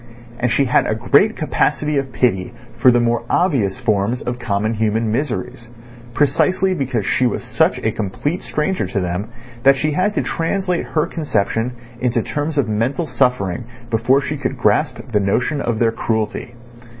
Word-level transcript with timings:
And 0.39 0.49
she 0.51 0.65
had 0.65 0.87
a 0.87 0.95
great 0.95 1.35
capacity 1.37 1.95
of 1.99 2.11
pity 2.11 2.53
for 2.79 2.89
the 2.89 2.99
more 2.99 3.21
obvious 3.29 3.79
forms 3.79 4.23
of 4.23 4.39
common 4.39 4.73
human 4.73 5.11
miseries, 5.11 5.69
precisely 6.15 6.73
because 6.73 7.05
she 7.05 7.27
was 7.27 7.43
such 7.43 7.77
a 7.77 7.91
complete 7.91 8.41
stranger 8.41 8.87
to 8.87 8.99
them 8.99 9.27
that 9.61 9.75
she 9.75 9.91
had 9.91 10.15
to 10.15 10.23
translate 10.23 10.85
her 10.87 11.05
conception 11.05 11.73
into 11.99 12.23
terms 12.23 12.57
of 12.57 12.67
mental 12.67 13.05
suffering 13.05 13.65
before 13.91 14.21
she 14.23 14.37
could 14.37 14.57
grasp 14.57 14.97
the 15.11 15.19
notion 15.19 15.61
of 15.61 15.77
their 15.77 15.91
cruelty. 15.91 16.55